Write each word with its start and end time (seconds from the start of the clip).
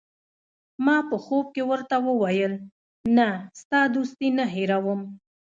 ما 0.85 0.97
په 1.09 1.15
ځواب 1.25 1.47
کې 1.55 1.63
ورته 1.69 1.95
وویل: 2.07 2.53
نه، 3.17 3.27
ستا 3.61 3.79
دوستي 3.95 4.29
نه 4.37 4.45
هیروم. 4.55 5.01